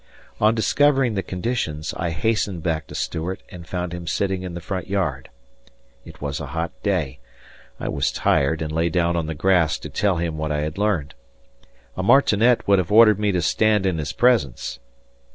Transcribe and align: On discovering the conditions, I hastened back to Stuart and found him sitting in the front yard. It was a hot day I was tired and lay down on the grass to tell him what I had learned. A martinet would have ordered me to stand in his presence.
On 0.39 0.55
discovering 0.55 1.13
the 1.13 1.21
conditions, 1.21 1.93
I 1.95 2.09
hastened 2.09 2.63
back 2.63 2.87
to 2.87 2.95
Stuart 2.95 3.43
and 3.49 3.67
found 3.67 3.93
him 3.93 4.07
sitting 4.07 4.41
in 4.41 4.55
the 4.55 4.59
front 4.59 4.87
yard. 4.87 5.29
It 6.05 6.19
was 6.19 6.39
a 6.39 6.47
hot 6.47 6.71
day 6.81 7.19
I 7.79 7.87
was 7.87 8.11
tired 8.11 8.63
and 8.63 8.71
lay 8.71 8.89
down 8.89 9.15
on 9.15 9.27
the 9.27 9.35
grass 9.35 9.77
to 9.77 9.89
tell 9.89 10.15
him 10.17 10.39
what 10.39 10.51
I 10.51 10.61
had 10.61 10.79
learned. 10.79 11.13
A 11.95 12.01
martinet 12.01 12.67
would 12.67 12.79
have 12.79 12.91
ordered 12.91 13.19
me 13.19 13.31
to 13.31 13.43
stand 13.43 13.85
in 13.85 13.99
his 13.99 14.11
presence. 14.11 14.79